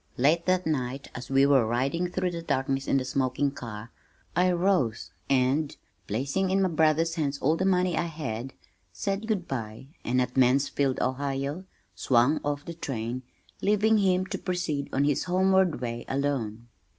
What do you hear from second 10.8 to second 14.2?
Ohio, swung off the train, leaving